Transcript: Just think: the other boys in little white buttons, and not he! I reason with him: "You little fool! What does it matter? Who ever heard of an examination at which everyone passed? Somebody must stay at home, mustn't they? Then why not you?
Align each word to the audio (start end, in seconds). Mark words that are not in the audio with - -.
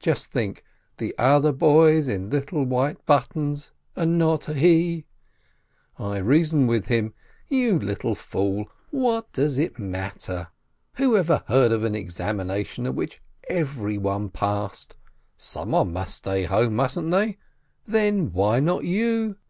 Just 0.00 0.30
think: 0.30 0.64
the 0.98 1.14
other 1.16 1.50
boys 1.50 2.08
in 2.08 2.28
little 2.28 2.62
white 2.62 3.06
buttons, 3.06 3.72
and 3.96 4.18
not 4.18 4.44
he! 4.44 5.06
I 5.98 6.18
reason 6.18 6.66
with 6.66 6.88
him: 6.88 7.14
"You 7.48 7.78
little 7.78 8.14
fool! 8.14 8.66
What 8.90 9.32
does 9.32 9.58
it 9.58 9.78
matter? 9.78 10.48
Who 10.96 11.16
ever 11.16 11.42
heard 11.46 11.72
of 11.72 11.84
an 11.84 11.94
examination 11.94 12.84
at 12.84 12.94
which 12.94 13.22
everyone 13.48 14.28
passed? 14.28 14.98
Somebody 15.38 15.88
must 15.90 16.16
stay 16.16 16.42
at 16.44 16.50
home, 16.50 16.76
mustn't 16.76 17.10
they? 17.10 17.38
Then 17.86 18.30
why 18.32 18.60
not 18.60 18.84
you? 18.84 19.38